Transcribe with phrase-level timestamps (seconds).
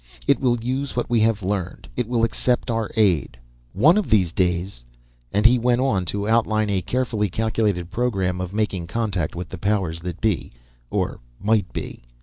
[0.25, 1.87] It will use what we have learned.
[1.95, 3.37] It will accept our aid.
[3.73, 4.83] One of these days"
[5.31, 9.59] And he went on to outline a carefully calculated program of making contact with the
[9.59, 10.53] powers that be,
[10.89, 12.01] or might be.